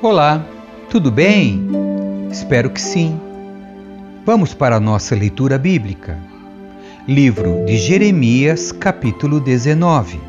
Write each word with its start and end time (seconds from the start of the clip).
Olá, 0.00 0.42
tudo 0.88 1.10
bem? 1.10 1.68
Espero 2.30 2.70
que 2.70 2.80
sim. 2.80 3.20
Vamos 4.24 4.54
para 4.54 4.76
a 4.76 4.80
nossa 4.80 5.14
leitura 5.14 5.58
bíblica. 5.58 6.18
Livro 7.06 7.64
de 7.66 7.76
Jeremias, 7.76 8.72
capítulo 8.72 9.40
19. 9.40 10.20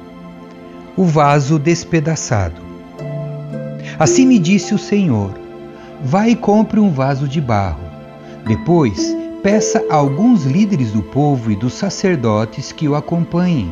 O 0.98 1.06
vaso 1.06 1.58
despedaçado. 1.58 2.62
Assim 3.98 4.26
me 4.26 4.40
disse 4.40 4.74
o 4.74 4.78
Senhor: 4.78 5.34
Vai 6.04 6.32
e 6.32 6.36
compre 6.36 6.80
um 6.80 6.92
vaso 6.92 7.28
de 7.28 7.40
barro. 7.40 7.89
Depois, 8.50 9.16
peça 9.42 9.86
a 9.90 9.96
alguns 9.96 10.44
líderes 10.44 10.92
do 10.92 11.02
povo 11.02 11.50
e 11.52 11.56
dos 11.56 11.74
sacerdotes 11.74 12.74
que 12.74 12.90
o 12.90 12.96
acompanhem 12.96 13.72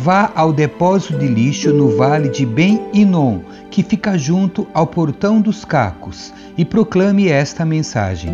Vá 0.00 0.30
ao 0.36 0.52
depósito 0.52 1.18
de 1.18 1.26
lixo 1.26 1.72
no 1.72 1.96
vale 1.96 2.28
de 2.28 2.46
Ben-Inon, 2.46 3.40
que 3.68 3.82
fica 3.82 4.16
junto 4.16 4.64
ao 4.72 4.86
portão 4.86 5.40
dos 5.40 5.64
cacos, 5.64 6.32
e 6.56 6.64
proclame 6.64 7.26
esta 7.26 7.64
mensagem. 7.64 8.32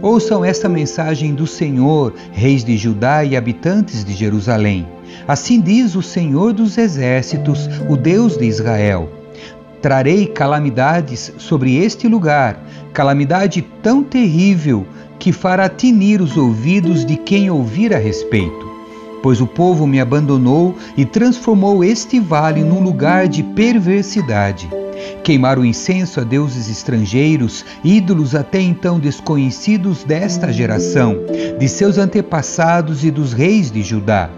Ouçam 0.00 0.44
esta 0.44 0.68
mensagem 0.68 1.34
do 1.34 1.44
Senhor, 1.44 2.14
reis 2.32 2.62
de 2.62 2.76
Judá 2.76 3.24
e 3.24 3.36
habitantes 3.36 4.04
de 4.04 4.14
Jerusalém. 4.14 4.86
Assim 5.26 5.60
diz 5.60 5.96
o 5.96 6.02
Senhor 6.02 6.52
dos 6.52 6.78
exércitos, 6.78 7.68
o 7.88 7.96
Deus 7.96 8.36
de 8.36 8.44
Israel: 8.44 9.10
Trarei 9.86 10.26
calamidades 10.26 11.32
sobre 11.38 11.76
este 11.76 12.08
lugar, 12.08 12.60
calamidade 12.92 13.62
tão 13.80 14.02
terrível 14.02 14.84
que 15.16 15.30
fará 15.30 15.68
tinir 15.68 16.20
os 16.20 16.36
ouvidos 16.36 17.04
de 17.04 17.16
quem 17.16 17.48
ouvir 17.52 17.94
a 17.94 17.96
respeito 17.96 18.66
pois 19.22 19.40
o 19.40 19.46
povo 19.46 19.86
me 19.86 20.00
abandonou 20.00 20.74
e 20.96 21.04
transformou 21.04 21.84
este 21.84 22.18
vale 22.18 22.64
num 22.64 22.80
lugar 22.80 23.28
de 23.28 23.44
perversidade. 23.44 24.68
Queimaram 25.22 25.64
incenso 25.64 26.20
a 26.20 26.24
deuses 26.24 26.68
estrangeiros, 26.68 27.64
ídolos 27.84 28.34
até 28.34 28.60
então 28.60 28.98
desconhecidos 28.98 30.02
desta 30.02 30.52
geração, 30.52 31.16
de 31.58 31.68
seus 31.68 31.96
antepassados 31.96 33.04
e 33.04 33.10
dos 33.10 33.32
reis 33.32 33.70
de 33.70 33.82
Judá. 33.82 34.30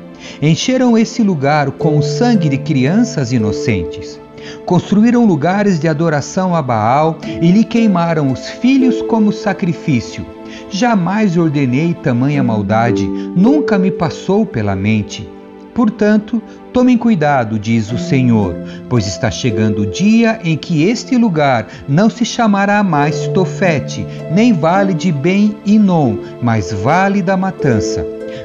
Encheram 0.43 0.97
esse 0.97 1.23
lugar 1.23 1.71
com 1.71 1.99
o 1.99 2.03
sangue 2.03 2.51
de 2.51 2.59
crianças 2.59 3.33
inocentes. 3.33 4.19
Construíram 4.65 5.25
lugares 5.25 5.79
de 5.79 5.89
adoração 5.89 6.55
a 6.55 6.63
Baal 6.63 7.19
e 7.41 7.51
lhe 7.51 7.65
queimaram 7.65 8.33
os 8.33 8.49
filhos 8.49 9.03
como 9.03 9.33
sacrifício 9.33 10.39
Jamais 10.71 11.37
ordenei 11.37 11.95
tamanha 11.95 12.43
maldade, 12.43 13.07
nunca 13.07 13.79
me 13.79 13.91
passou 13.91 14.45
pela 14.45 14.77
mente. 14.77 15.29
Portanto, 15.75 16.43
tomem 16.73 16.99
cuidado, 16.99 17.59
diz 17.59 17.93
o 17.93 17.99
Senhor, 17.99 18.55
pois 18.89 19.07
está 19.07 19.31
chegando 19.31 19.83
o 19.83 19.87
dia 19.87 20.41
em 20.43 20.57
que 20.57 20.83
este 20.83 21.17
lugar 21.17 21.69
não 21.89 22.11
se 22.11 22.25
chamará 22.25 22.83
mais 22.83 23.29
Tofete, 23.29 24.05
nem 24.33 24.53
Vale 24.53 24.93
de 24.93 25.13
Ben-Inon, 25.13 26.17
mas 26.43 26.73
Vale 26.73 27.23
da 27.23 27.37
Matança. 27.37 28.05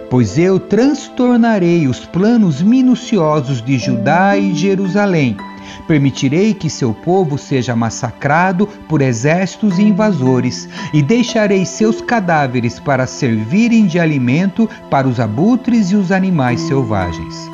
Pois 0.09 0.37
eu 0.37 0.59
transtornarei 0.59 1.87
os 1.87 2.05
planos 2.05 2.61
minuciosos 2.61 3.61
de 3.61 3.77
Judá 3.77 4.37
e 4.37 4.53
Jerusalém 4.53 5.35
Permitirei 5.87 6.53
que 6.53 6.69
seu 6.69 6.93
povo 6.93 7.37
seja 7.37 7.75
massacrado 7.75 8.67
por 8.87 9.01
exércitos 9.01 9.79
invasores 9.79 10.67
e 10.93 11.01
deixarei 11.01 11.65
seus 11.65 12.01
cadáveres 12.01 12.79
para 12.79 13.07
servirem 13.07 13.85
de 13.85 13.99
alimento 13.99 14.69
para 14.89 15.07
os 15.07 15.19
abutres 15.19 15.91
e 15.91 15.95
os 15.95 16.11
animais 16.11 16.61
selvagens. 16.61 17.49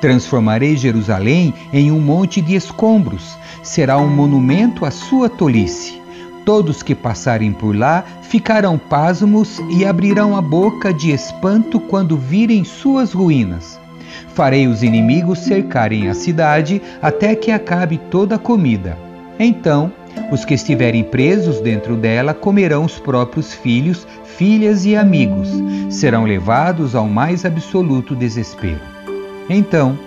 Transformarei 0.00 0.76
Jerusalém 0.76 1.52
em 1.72 1.90
um 1.90 2.00
monte 2.00 2.40
de 2.40 2.54
escombros, 2.54 3.36
será 3.62 3.98
um 3.98 4.08
monumento 4.08 4.84
à 4.84 4.90
sua 4.90 5.28
tolice. 5.28 6.00
Todos 6.44 6.82
que 6.82 6.94
passarem 6.94 7.52
por 7.52 7.76
lá 7.76 8.04
ficarão 8.22 8.78
pasmos 8.78 9.60
e 9.68 9.84
abrirão 9.84 10.36
a 10.36 10.40
boca 10.40 10.94
de 10.94 11.10
espanto 11.10 11.78
quando 11.78 12.16
virem 12.16 12.64
suas 12.64 13.12
ruínas. 13.12 13.78
Farei 14.34 14.66
os 14.66 14.82
inimigos 14.82 15.40
cercarem 15.40 16.08
a 16.08 16.14
cidade 16.14 16.80
até 17.02 17.34
que 17.34 17.50
acabe 17.50 17.98
toda 18.10 18.36
a 18.36 18.38
comida. 18.38 18.96
Então, 19.38 19.92
os 20.30 20.44
que 20.44 20.54
estiverem 20.54 21.04
presos 21.04 21.60
dentro 21.60 21.96
dela 21.96 22.34
comerão 22.34 22.84
os 22.84 22.98
próprios 22.98 23.54
filhos, 23.54 24.06
filhas 24.24 24.84
e 24.84 24.96
amigos. 24.96 25.48
Serão 25.90 26.24
levados 26.24 26.94
ao 26.94 27.06
mais 27.06 27.44
absoluto 27.44 28.14
desespero. 28.14 28.80
Então, 29.48 29.98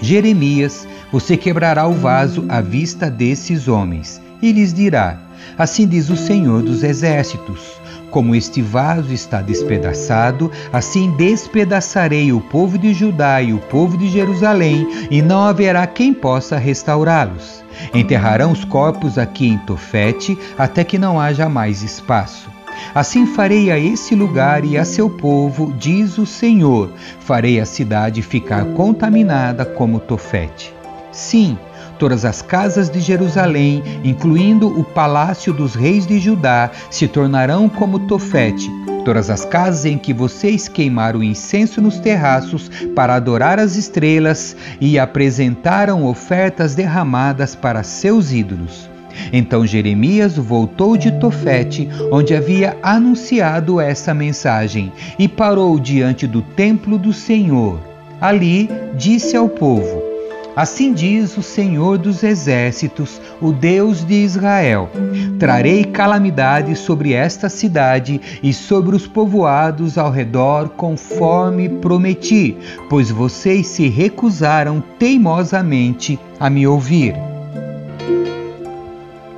Jeremias, 0.00 0.86
você 1.12 1.36
quebrará 1.36 1.86
o 1.86 1.92
vaso 1.92 2.44
à 2.48 2.60
vista 2.60 3.10
desses 3.10 3.68
homens 3.68 4.20
e 4.40 4.52
lhes 4.52 4.72
dirá: 4.72 5.18
Assim 5.56 5.86
diz 5.86 6.10
o 6.10 6.16
Senhor 6.16 6.62
dos 6.62 6.82
Exércitos 6.82 7.83
como 8.14 8.32
este 8.32 8.62
vaso 8.62 9.12
está 9.12 9.42
despedaçado, 9.42 10.48
assim 10.72 11.10
despedaçarei 11.16 12.32
o 12.32 12.40
povo 12.40 12.78
de 12.78 12.94
Judá 12.94 13.42
e 13.42 13.52
o 13.52 13.58
povo 13.58 13.98
de 13.98 14.08
Jerusalém, 14.08 14.86
e 15.10 15.20
não 15.20 15.42
haverá 15.42 15.84
quem 15.84 16.14
possa 16.14 16.56
restaurá-los. 16.56 17.64
Enterrarão 17.92 18.52
os 18.52 18.64
corpos 18.64 19.18
aqui 19.18 19.48
em 19.48 19.58
Tofete, 19.58 20.38
até 20.56 20.84
que 20.84 20.96
não 20.96 21.18
haja 21.18 21.48
mais 21.48 21.82
espaço. 21.82 22.48
Assim 22.94 23.26
farei 23.26 23.72
a 23.72 23.80
esse 23.80 24.14
lugar 24.14 24.64
e 24.64 24.78
a 24.78 24.84
seu 24.84 25.10
povo, 25.10 25.74
diz 25.76 26.16
o 26.16 26.24
Senhor. 26.24 26.92
Farei 27.18 27.58
a 27.58 27.66
cidade 27.66 28.22
ficar 28.22 28.64
contaminada 28.74 29.64
como 29.64 29.98
Tofete. 29.98 30.72
Sim, 31.10 31.58
Todas 31.98 32.24
as 32.24 32.42
casas 32.42 32.90
de 32.90 33.00
Jerusalém, 33.00 33.82
incluindo 34.02 34.68
o 34.68 34.82
palácio 34.82 35.52
dos 35.52 35.74
reis 35.74 36.06
de 36.06 36.18
Judá, 36.18 36.70
se 36.90 37.06
tornarão 37.06 37.68
como 37.68 38.00
Tofete. 38.00 38.70
Todas 39.04 39.28
as 39.28 39.44
casas 39.44 39.84
em 39.84 39.98
que 39.98 40.14
vocês 40.14 40.66
queimaram 40.66 41.22
incenso 41.22 41.80
nos 41.80 41.98
terraços 41.98 42.70
para 42.96 43.14
adorar 43.14 43.60
as 43.60 43.76
estrelas 43.76 44.56
e 44.80 44.98
apresentaram 44.98 46.04
ofertas 46.06 46.74
derramadas 46.74 47.54
para 47.54 47.82
seus 47.82 48.32
ídolos. 48.32 48.88
Então 49.32 49.66
Jeremias 49.66 50.36
voltou 50.36 50.96
de 50.96 51.12
Tofete, 51.12 51.88
onde 52.10 52.34
havia 52.34 52.76
anunciado 52.82 53.80
essa 53.80 54.12
mensagem, 54.12 54.92
e 55.18 55.28
parou 55.28 55.78
diante 55.78 56.26
do 56.26 56.42
templo 56.42 56.98
do 56.98 57.12
Senhor. 57.12 57.78
Ali 58.20 58.68
disse 58.96 59.36
ao 59.36 59.48
povo: 59.48 60.13
Assim 60.56 60.92
diz 60.92 61.36
o 61.36 61.42
Senhor 61.42 61.98
dos 61.98 62.22
Exércitos, 62.22 63.20
o 63.40 63.50
Deus 63.50 64.04
de 64.04 64.14
Israel: 64.14 64.88
Trarei 65.36 65.84
calamidade 65.84 66.76
sobre 66.76 67.12
esta 67.12 67.48
cidade 67.48 68.20
e 68.40 68.52
sobre 68.52 68.94
os 68.94 69.04
povoados 69.04 69.98
ao 69.98 70.12
redor, 70.12 70.68
conforme 70.70 71.68
prometi, 71.68 72.56
pois 72.88 73.10
vocês 73.10 73.66
se 73.66 73.88
recusaram 73.88 74.82
teimosamente 74.96 76.18
a 76.38 76.48
me 76.48 76.66
ouvir. 76.66 77.14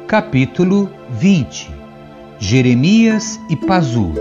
Capítulo 0.07 0.91
20 1.11 1.71
Jeremias 2.39 3.41
e 3.49 3.57
Pazur. 3.57 4.13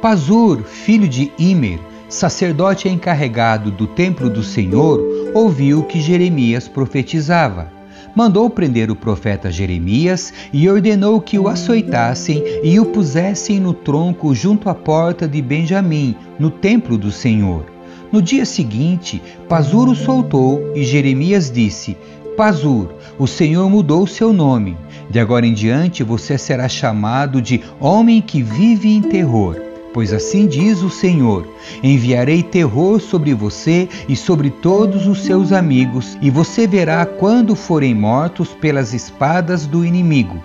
Pazur, 0.00 0.62
filho 0.62 1.08
de 1.08 1.32
Imer, 1.36 1.80
sacerdote 2.08 2.88
encarregado 2.88 3.70
do 3.70 3.86
templo 3.86 4.30
do 4.30 4.42
Senhor, 4.42 5.00
ouviu 5.34 5.82
que 5.82 6.00
Jeremias 6.00 6.66
profetizava. 6.66 7.70
Mandou 8.14 8.48
prender 8.48 8.90
o 8.90 8.96
profeta 8.96 9.50
Jeremias 9.50 10.32
e 10.52 10.68
ordenou 10.68 11.20
que 11.20 11.38
o 11.38 11.46
açoitassem 11.46 12.42
e 12.64 12.80
o 12.80 12.86
pusessem 12.86 13.60
no 13.60 13.74
tronco 13.74 14.34
junto 14.34 14.70
à 14.70 14.74
porta 14.74 15.28
de 15.28 15.42
Benjamim, 15.42 16.16
no 16.38 16.50
templo 16.50 16.96
do 16.96 17.12
Senhor. 17.12 17.66
No 18.10 18.22
dia 18.22 18.46
seguinte, 18.46 19.22
Pazur 19.46 19.88
o 19.88 19.94
soltou 19.94 20.72
e 20.74 20.82
Jeremias 20.82 21.50
disse: 21.50 21.96
Pazur, 22.36 22.88
o 23.18 23.26
Senhor 23.26 23.68
mudou 23.68 24.06
seu 24.06 24.32
nome. 24.32 24.78
De 25.10 25.20
agora 25.20 25.46
em 25.46 25.52
diante 25.52 26.02
você 26.02 26.38
será 26.38 26.68
chamado 26.68 27.42
de 27.42 27.60
Homem 27.78 28.22
que 28.22 28.42
vive 28.42 28.88
em 28.88 29.02
terror 29.02 29.67
Pois 29.92 30.12
assim 30.12 30.46
diz 30.46 30.82
o 30.82 30.90
Senhor: 30.90 31.46
enviarei 31.82 32.42
terror 32.42 33.00
sobre 33.00 33.34
você 33.34 33.88
e 34.08 34.14
sobre 34.14 34.50
todos 34.50 35.06
os 35.06 35.24
seus 35.24 35.52
amigos, 35.52 36.18
e 36.20 36.30
você 36.30 36.66
verá 36.66 37.04
quando 37.06 37.56
forem 37.56 37.94
mortos 37.94 38.48
pelas 38.48 38.92
espadas 38.92 39.66
do 39.66 39.84
inimigo. 39.84 40.42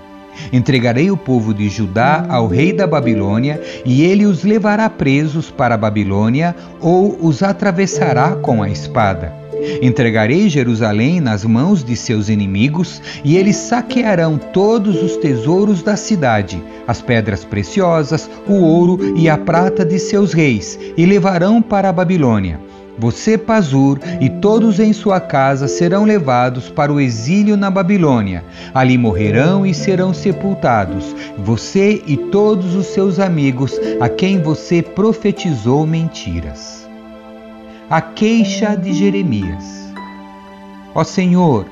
Entregarei 0.51 1.11
o 1.11 1.17
povo 1.17 1.53
de 1.53 1.69
Judá 1.69 2.25
ao 2.29 2.47
rei 2.47 2.73
da 2.73 2.87
Babilônia, 2.87 3.61
e 3.85 4.03
ele 4.03 4.25
os 4.25 4.43
levará 4.43 4.89
presos 4.89 5.49
para 5.49 5.75
a 5.75 5.77
Babilônia, 5.77 6.55
ou 6.81 7.17
os 7.21 7.43
atravessará 7.43 8.35
com 8.35 8.61
a 8.61 8.69
espada. 8.69 9.43
Entregarei 9.81 10.49
Jerusalém 10.49 11.21
nas 11.21 11.45
mãos 11.45 11.83
de 11.83 11.95
seus 11.95 12.27
inimigos, 12.29 13.01
e 13.23 13.37
eles 13.37 13.55
saquearão 13.55 14.37
todos 14.37 15.01
os 15.01 15.15
tesouros 15.17 15.81
da 15.81 15.95
cidade, 15.95 16.61
as 16.87 17.01
pedras 17.01 17.45
preciosas, 17.45 18.29
o 18.47 18.55
ouro 18.55 19.15
e 19.17 19.29
a 19.29 19.37
prata 19.37 19.85
de 19.85 19.99
seus 19.99 20.33
reis, 20.33 20.77
e 20.97 21.05
levarão 21.05 21.61
para 21.61 21.89
a 21.89 21.93
Babilônia. 21.93 22.59
Você, 22.97 23.37
Pazur, 23.37 23.99
e 24.21 24.29
todos 24.29 24.79
em 24.79 24.93
sua 24.93 25.19
casa 25.19 25.67
serão 25.67 26.05
levados 26.05 26.69
para 26.69 26.93
o 26.93 26.99
exílio 26.99 27.57
na 27.57 27.71
Babilônia. 27.71 28.45
Ali 28.73 28.97
morrerão 28.97 29.65
e 29.65 29.73
serão 29.73 30.13
sepultados, 30.13 31.15
você 31.37 32.03
e 32.05 32.15
todos 32.15 32.75
os 32.75 32.87
seus 32.87 33.19
amigos, 33.19 33.79
a 33.99 34.07
quem 34.07 34.41
você 34.41 34.81
profetizou 34.81 35.87
mentiras. 35.87 36.87
A 37.89 37.99
queixa 37.99 38.75
de 38.75 38.93
Jeremias. 38.93 39.91
Ó 40.93 41.03
Senhor, 41.03 41.65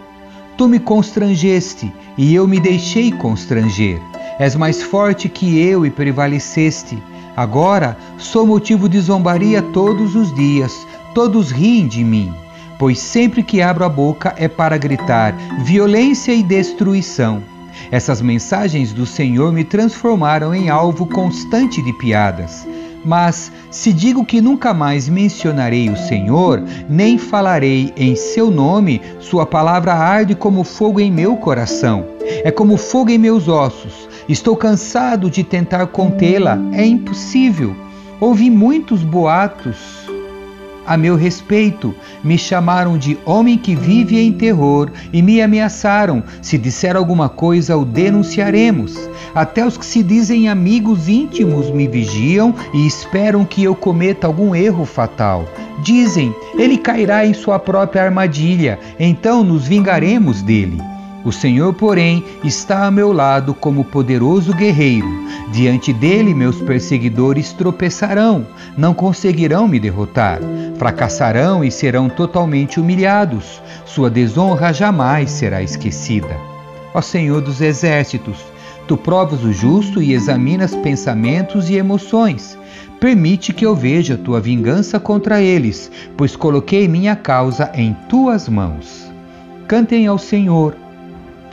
tu 0.58 0.68
me 0.68 0.80
constrangeste 0.80 1.94
e 2.18 2.34
eu 2.34 2.48
me 2.48 2.60
deixei 2.60 3.12
constranger. 3.12 4.00
És 4.40 4.56
mais 4.56 4.82
forte 4.82 5.30
que 5.30 5.60
eu 5.60 5.86
e 5.86 5.92
prevaleceste. 5.92 6.98
Agora 7.38 7.96
sou 8.18 8.46
motivo 8.46 8.90
de 8.90 9.00
zombaria 9.00 9.62
todos 9.62 10.16
os 10.16 10.34
dias 10.34 10.86
Todos 11.14 11.52
riem 11.52 11.88
de 11.88 12.06
mim, 12.06 12.34
pois 12.80 12.98
sempre 12.98 13.44
que 13.44 13.62
abro 13.62 13.84
a 13.84 13.90
boca 13.90 14.34
é 14.38 14.48
para 14.48 14.78
gritar 14.78 15.36
violência 15.64 16.32
e 16.32 16.42
destruição. 16.42 17.44
Essas 17.92 18.22
mensagens 18.22 18.94
do 18.94 19.06
Senhor 19.06 19.52
me 19.52 19.66
transformaram 19.66 20.56
em 20.56 20.70
alvo 20.70 21.06
constante 21.06 21.82
de 21.82 21.92
piadas. 21.94 22.66
Mas 23.04 23.52
se 23.70 23.92
digo 23.92 24.24
que 24.24 24.40
nunca 24.40 24.74
mais 24.74 25.10
mencionarei 25.10 25.90
o 25.90 25.98
Senhor, 25.98 26.64
nem 26.88 27.18
falarei 27.18 27.92
em 27.98 28.16
seu 28.16 28.50
nome, 28.50 29.02
sua 29.20 29.46
palavra 29.46 29.94
arde 29.94 30.34
como 30.34 30.64
fogo 30.64 31.00
em 31.00 31.12
meu 31.12 31.36
coração, 31.36 32.06
é 32.44 32.52
como 32.52 32.78
fogo 32.78 33.10
em 33.10 33.18
meus 33.18 33.50
ossos. 33.50 34.08
Estou 34.30 34.56
cansado 34.56 35.30
de 35.30 35.44
tentar 35.44 35.88
contê-la, 35.88 36.58
é 36.72 36.86
impossível. 36.86 37.76
Ouvi 38.20 38.50
muitos 38.50 39.04
boatos 39.04 40.11
a 40.92 40.98
meu 40.98 41.16
respeito. 41.16 41.96
Me 42.22 42.38
chamaram 42.38 42.98
de 42.98 43.18
homem 43.26 43.58
que 43.58 43.74
vive 43.74 44.20
em 44.20 44.34
terror 44.34 44.92
e 45.14 45.22
me 45.22 45.42
ameaçaram. 45.42 46.22
Se 46.42 46.58
disser 46.58 46.98
alguma 46.98 47.30
coisa, 47.30 47.78
o 47.78 47.86
denunciaremos. 47.86 49.10
Até 49.34 49.66
os 49.66 49.78
que 49.78 49.86
se 49.86 50.04
dizem 50.04 50.50
amigos 50.50 51.08
íntimos 51.08 51.72
me 51.72 51.88
vigiam 51.88 52.54
e 52.74 52.86
esperam 52.86 53.46
que 53.46 53.64
eu 53.64 53.74
cometa 53.74 54.28
algum 54.28 54.54
erro 54.54 54.84
fatal. 54.84 55.48
Dizem: 55.82 56.36
ele 56.58 56.78
cairá 56.78 57.26
em 57.26 57.34
sua 57.34 57.58
própria 57.58 58.04
armadilha, 58.04 58.78
então 59.00 59.46
nos 59.46 59.66
vingaremos 59.66 60.42
dele. 60.42 60.91
O 61.24 61.32
Senhor, 61.32 61.74
porém, 61.74 62.24
está 62.44 62.86
a 62.86 62.92
meu 62.92 63.12
lado 63.12 63.54
como 63.54 63.84
poderoso 63.84 64.54
guerreiro. 64.54 65.08
Diante 65.52 65.94
dele, 65.94 66.34
meus 66.34 66.60
perseguidores 66.62 67.54
tropeçarão, 67.54 68.48
não 68.76 68.94
conseguirão 68.94 69.68
me 69.68 69.80
derrotar. 69.80 70.40
Fracassarão 70.78 71.64
e 71.64 71.70
serão 71.70 72.10
totalmente 72.10 72.80
humilhados. 72.80 73.62
Sua 73.86 74.10
desonra 74.10 74.74
jamais 74.74 75.30
será 75.30 75.62
esquecida. 75.62 76.36
Ó 76.94 77.02
Senhor 77.02 77.40
dos 77.40 77.62
exércitos, 77.62 78.38
tu 78.88 78.98
provas 78.98 79.44
o 79.44 79.54
justo 79.54 80.02
e 80.02 80.14
examinas 80.14 80.76
pensamentos 80.76 81.70
e 81.70 81.76
emoções. 81.76 82.58
Permite 83.00 83.54
que 83.54 83.66
eu 83.66 83.76
veja 83.76 84.18
tua 84.18 84.40
vingança 84.40 85.00
contra 85.00 85.42
eles, 85.42 85.92
pois 86.18 86.36
coloquei 86.36 86.88
minha 86.88 87.16
causa 87.16 87.72
em 87.76 87.96
tuas 88.10 88.50
mãos. 88.50 89.12
Cantem 89.68 90.08
ao 90.08 90.18
Senhor 90.18 90.76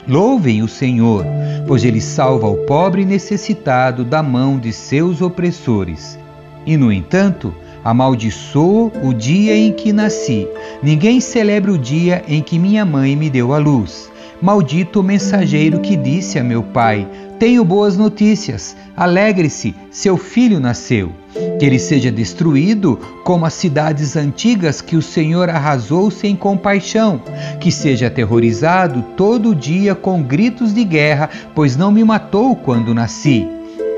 Louvem 0.08 0.62
o 0.62 0.68
Senhor, 0.68 1.26
pois 1.66 1.84
ele 1.84 2.00
salva 2.00 2.46
o 2.46 2.56
pobre 2.64 3.04
necessitado 3.04 4.06
da 4.06 4.22
mão 4.22 4.58
de 4.58 4.72
seus 4.72 5.20
opressores. 5.20 6.18
E, 6.64 6.78
no 6.78 6.90
entanto, 6.90 7.54
amaldiçoo 7.84 8.90
o 9.02 9.12
dia 9.12 9.54
em 9.54 9.70
que 9.70 9.92
nasci. 9.92 10.48
Ninguém 10.82 11.20
celebra 11.20 11.70
o 11.70 11.76
dia 11.76 12.24
em 12.26 12.42
que 12.42 12.58
minha 12.58 12.86
mãe 12.86 13.14
me 13.14 13.28
deu 13.28 13.52
a 13.52 13.58
luz. 13.58 14.10
Maldito 14.40 15.00
o 15.00 15.02
mensageiro 15.02 15.80
que 15.80 15.94
disse 15.94 16.38
a 16.38 16.44
meu 16.44 16.62
pai: 16.62 17.06
Tenho 17.38 17.62
boas 17.62 17.98
notícias. 17.98 18.74
Alegre-se, 18.96 19.74
seu 19.90 20.16
filho 20.16 20.58
nasceu. 20.58 21.12
Que 21.58 21.66
ele 21.66 21.78
seja 21.78 22.10
destruído 22.10 22.98
como 23.24 23.44
as 23.44 23.54
cidades 23.54 24.16
antigas 24.16 24.80
que 24.80 24.96
o 24.96 25.02
Senhor 25.02 25.48
arrasou 25.48 26.10
sem 26.10 26.34
compaixão. 26.34 27.20
Que 27.60 27.70
seja 27.70 28.06
aterrorizado 28.06 29.02
todo 29.16 29.54
dia 29.54 29.94
com 29.94 30.22
gritos 30.22 30.72
de 30.72 30.84
guerra, 30.84 31.30
pois 31.54 31.76
não 31.76 31.90
me 31.90 32.04
matou 32.04 32.54
quando 32.54 32.94
nasci. 32.94 33.46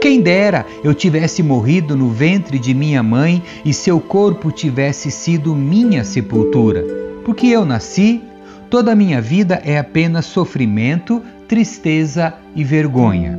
Quem 0.00 0.20
dera 0.20 0.64
eu 0.82 0.94
tivesse 0.94 1.42
morrido 1.42 1.94
no 1.94 2.08
ventre 2.08 2.58
de 2.58 2.72
minha 2.72 3.02
mãe 3.02 3.42
e 3.64 3.74
seu 3.74 4.00
corpo 4.00 4.50
tivesse 4.50 5.10
sido 5.10 5.54
minha 5.54 6.04
sepultura. 6.04 6.84
Porque 7.24 7.46
eu 7.46 7.66
nasci, 7.66 8.22
toda 8.70 8.92
a 8.92 8.96
minha 8.96 9.20
vida 9.20 9.60
é 9.64 9.78
apenas 9.78 10.24
sofrimento, 10.24 11.22
tristeza 11.46 12.34
e 12.54 12.64
vergonha 12.64 13.38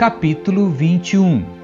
capítulo 0.00 0.70
21 0.70 1.59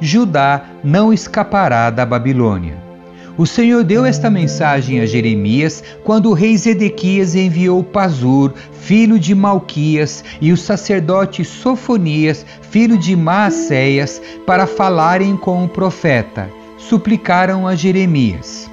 Judá 0.00 0.64
não 0.82 1.12
escapará 1.12 1.90
da 1.90 2.06
Babilônia. 2.06 2.90
O 3.36 3.46
Senhor 3.46 3.84
deu 3.84 4.04
esta 4.04 4.28
mensagem 4.28 5.00
a 5.00 5.06
Jeremias 5.06 5.82
quando 6.04 6.28
o 6.28 6.34
rei 6.34 6.56
Zedequias 6.56 7.34
enviou 7.34 7.82
Pazur, 7.82 8.52
filho 8.72 9.18
de 9.18 9.34
Malquias, 9.34 10.22
e 10.40 10.52
o 10.52 10.56
sacerdote 10.56 11.44
Sofonias, 11.44 12.44
filho 12.60 12.98
de 12.98 13.16
Maacéias, 13.16 14.20
para 14.46 14.66
falarem 14.66 15.36
com 15.36 15.64
o 15.64 15.68
profeta. 15.68 16.50
Suplicaram 16.76 17.66
a 17.66 17.74
Jeremias: 17.74 18.70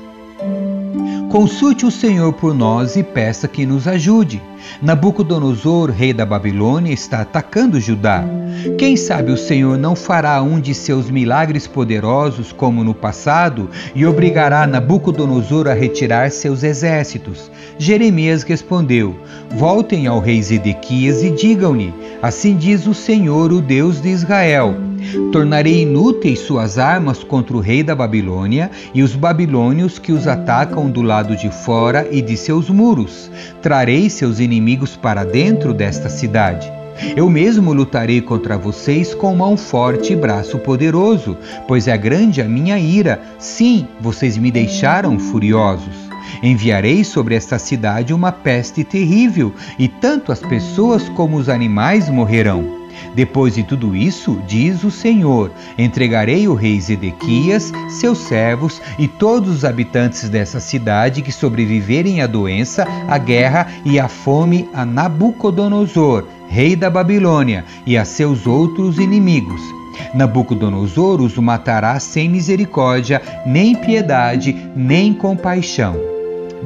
Consulte 1.30 1.86
o 1.86 1.92
Senhor 1.92 2.32
por 2.32 2.54
nós 2.54 2.96
e 2.96 3.04
peça 3.04 3.50
que 3.50 3.66
nos 3.66 3.86
ajude. 3.86 4.42
Nabucodonosor, 4.82 5.92
rei 5.92 6.14
da 6.14 6.26
Babilônia, 6.26 6.94
está 6.94 7.20
atacando 7.20 7.82
Judá. 7.82 8.24
Quem 8.78 8.96
sabe 8.96 9.34
o 9.34 9.38
Senhor 9.38 9.78
não 9.78 9.94
fará 9.94 10.42
um 10.42 10.58
de 10.58 10.74
seus 10.74 11.12
milagres 11.12 11.68
poderosos 11.68 12.54
como 12.54 12.82
no 12.82 12.94
passado 12.94 13.70
e 13.94 14.06
obrigará 14.06 14.66
Nabucodonosor 14.66 15.68
a 15.68 15.74
retirar 15.74 16.32
seus 16.32 16.64
exércitos? 16.64 17.52
Jeremias 17.78 18.44
respondeu: 18.44 19.14
Voltem 19.52 20.08
ao 20.08 20.20
rei 20.20 20.42
Zedequias 20.42 21.24
e 21.24 21.30
digam-lhe: 21.30 21.94
Assim 22.22 22.56
diz 22.56 22.88
o 22.88 22.94
Senhor, 22.94 23.52
o 23.52 23.62
Deus 23.62 24.02
de 24.02 24.10
Israel. 24.10 24.76
Tornarei 25.32 25.82
inúteis 25.82 26.40
suas 26.40 26.78
armas 26.78 27.24
contra 27.24 27.56
o 27.56 27.60
rei 27.60 27.84
da 27.84 27.96
Babilônia 27.96 28.72
e 28.94 29.04
os 29.04 29.16
babilônios 29.16 30.00
que 30.00 30.12
os 30.12 30.28
atacam 30.28 30.90
do 30.90 31.02
lado 31.02 31.36
de 31.36 31.50
fora 31.50 32.08
e 32.12 32.22
de 32.22 32.36
seus 32.36 32.70
muros. 32.70 33.32
Trarei 33.62 34.10
seus 34.10 34.40
inimigos 34.40 34.96
para 34.96 35.24
dentro 35.24 35.74
desta 35.74 36.10
cidade. 36.10 36.72
Eu 37.16 37.30
mesmo 37.30 37.74
lutarei 37.74 38.22
contra 38.22 38.58
vocês 38.58 39.14
com 39.14 39.36
mão 39.36 39.56
forte 39.56 40.14
e 40.14 40.16
braço 40.16 40.58
poderoso, 40.58 41.38
pois 41.68 41.88
é 41.88 41.98
grande 41.98 42.42
a 42.42 42.46
minha 42.46 42.80
ira. 42.80 43.22
Sim, 43.38 43.88
vocês 44.02 44.38
me 44.38 44.50
deixaram 44.50 45.20
furiosos. 45.20 46.08
Enviarei 46.42 47.04
sobre 47.04 47.36
esta 47.36 47.58
cidade 47.60 48.14
uma 48.14 48.32
peste 48.32 48.84
terrível, 48.84 49.54
e 49.78 49.88
tanto 49.88 50.32
as 50.32 50.40
pessoas 50.40 51.08
como 51.10 51.38
os 51.38 51.50
animais 51.50 52.10
morrerão. 52.10 52.77
Depois 53.16 53.56
de 53.56 53.64
tudo 53.64 53.96
isso, 53.96 54.40
diz 54.48 54.84
o 54.84 54.92
Senhor: 54.92 55.52
entregarei 55.78 56.48
o 56.48 56.54
rei 56.54 56.80
Zedequias, 56.80 57.72
seus 57.90 58.20
servos 58.20 58.82
e 58.98 59.08
todos 59.08 59.50
os 59.50 59.66
habitantes 59.66 60.30
dessa 60.30 60.60
cidade 60.60 61.22
que 61.22 61.32
sobreviverem 61.32 62.22
à 62.22 62.28
doença, 62.28 62.86
à 63.08 63.18
guerra 63.18 63.68
e 63.86 64.00
à 64.00 64.08
fome 64.08 64.70
a 64.74 64.86
Nabucodonosor, 64.86 66.26
rei 66.50 66.76
da 66.76 66.90
Babilônia, 66.90 67.66
e 67.86 67.98
a 67.98 68.06
seus 68.06 68.46
outros 68.46 68.98
inimigos. 68.98 69.62
Nabucodonosor 70.14 71.22
os 71.22 71.38
matará 71.38 72.00
sem 72.00 72.30
misericórdia, 72.30 73.22
nem 73.46 73.76
piedade, 73.76 74.56
nem 74.76 75.14
compaixão. 75.14 75.96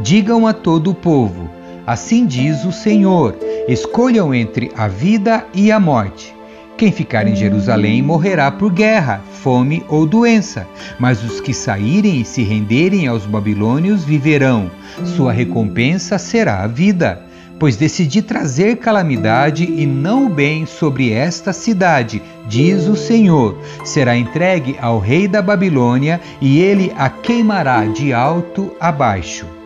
Digam 0.01 0.47
a 0.47 0.53
todo 0.53 0.91
o 0.91 0.95
povo: 0.95 1.49
Assim 1.91 2.25
diz 2.25 2.63
o 2.63 2.71
Senhor: 2.71 3.35
escolham 3.67 4.33
entre 4.33 4.71
a 4.77 4.87
vida 4.87 5.45
e 5.53 5.73
a 5.73 5.77
morte. 5.77 6.33
Quem 6.77 6.89
ficar 6.89 7.27
em 7.27 7.35
Jerusalém 7.35 8.01
morrerá 8.01 8.49
por 8.49 8.71
guerra, 8.71 9.19
fome 9.43 9.83
ou 9.89 10.05
doença, 10.05 10.65
mas 10.97 11.21
os 11.21 11.41
que 11.41 11.53
saírem 11.53 12.21
e 12.21 12.23
se 12.23 12.43
renderem 12.43 13.07
aos 13.07 13.25
babilônios 13.25 14.05
viverão. 14.05 14.71
Sua 15.03 15.33
recompensa 15.33 16.17
será 16.17 16.63
a 16.63 16.67
vida. 16.67 17.25
pois 17.59 17.75
decidi 17.75 18.21
trazer 18.23 18.77
calamidade 18.77 19.65
e 19.65 19.85
não 19.85 20.27
o 20.27 20.29
bem 20.29 20.65
sobre 20.65 21.11
esta 21.11 21.53
cidade, 21.53 22.19
diz 22.47 22.87
o 22.87 22.95
Senhor. 22.95 23.55
Será 23.83 24.17
entregue 24.17 24.77
ao 24.81 24.97
rei 24.97 25.27
da 25.27 25.41
Babilônia 25.43 26.19
e 26.39 26.59
ele 26.59 26.91
a 26.97 27.07
queimará 27.09 27.85
de 27.85 28.13
alto 28.13 28.71
a 28.79 28.91
baixo. 28.91 29.60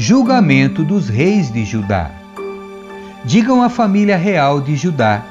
Julgamento 0.00 0.84
dos 0.84 1.08
reis 1.08 1.50
de 1.50 1.64
Judá. 1.64 2.12
Digam 3.24 3.64
à 3.64 3.68
família 3.68 4.16
real 4.16 4.60
de 4.60 4.76
Judá: 4.76 5.24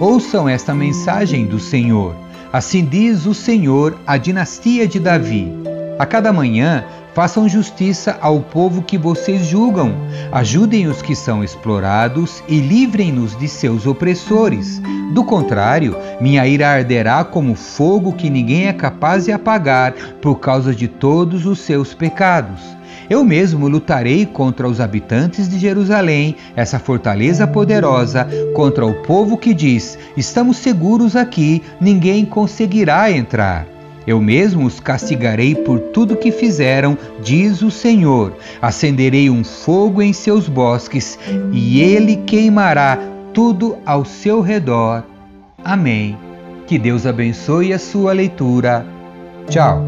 ouçam 0.00 0.48
esta 0.48 0.74
mensagem 0.74 1.46
do 1.46 1.60
Senhor. 1.60 2.16
Assim 2.52 2.84
diz 2.84 3.26
o 3.26 3.32
Senhor 3.32 3.96
à 4.04 4.16
dinastia 4.16 4.88
de 4.88 4.98
Davi: 4.98 5.52
A 6.00 6.04
cada 6.04 6.32
manhã 6.32 6.84
façam 7.18 7.48
justiça 7.48 8.16
ao 8.20 8.38
povo 8.38 8.80
que 8.80 8.96
vocês 8.96 9.44
julgam, 9.44 9.92
ajudem 10.30 10.86
os 10.86 11.02
que 11.02 11.16
são 11.16 11.42
explorados 11.42 12.44
e 12.46 12.60
livrem-nos 12.60 13.36
de 13.36 13.48
seus 13.48 13.88
opressores. 13.88 14.80
Do 15.12 15.24
contrário, 15.24 15.96
minha 16.20 16.46
ira 16.46 16.68
arderá 16.68 17.24
como 17.24 17.56
fogo 17.56 18.12
que 18.12 18.30
ninguém 18.30 18.68
é 18.68 18.72
capaz 18.72 19.24
de 19.24 19.32
apagar 19.32 19.94
por 20.22 20.36
causa 20.36 20.72
de 20.72 20.86
todos 20.86 21.44
os 21.44 21.58
seus 21.58 21.92
pecados. 21.92 22.60
Eu 23.10 23.24
mesmo 23.24 23.66
lutarei 23.66 24.24
contra 24.24 24.68
os 24.68 24.80
habitantes 24.80 25.48
de 25.48 25.58
Jerusalém, 25.58 26.36
essa 26.54 26.78
fortaleza 26.78 27.48
poderosa, 27.48 28.28
contra 28.54 28.86
o 28.86 28.94
povo 29.02 29.36
que 29.36 29.52
diz: 29.52 29.98
Estamos 30.16 30.58
seguros 30.58 31.16
aqui, 31.16 31.64
ninguém 31.80 32.24
conseguirá 32.24 33.10
entrar. 33.10 33.77
Eu 34.08 34.22
mesmo 34.22 34.64
os 34.64 34.80
castigarei 34.80 35.54
por 35.54 35.78
tudo 35.78 36.16
que 36.16 36.32
fizeram, 36.32 36.96
diz 37.22 37.60
o 37.60 37.70
Senhor. 37.70 38.32
Acenderei 38.62 39.28
um 39.28 39.44
fogo 39.44 40.00
em 40.00 40.14
seus 40.14 40.48
bosques, 40.48 41.18
e 41.52 41.82
ele 41.82 42.16
queimará 42.16 42.98
tudo 43.34 43.76
ao 43.84 44.06
seu 44.06 44.40
redor. 44.40 45.04
Amém. 45.62 46.16
Que 46.66 46.78
Deus 46.78 47.04
abençoe 47.04 47.70
a 47.70 47.78
sua 47.78 48.14
leitura. 48.14 48.86
Tchau. 49.46 49.84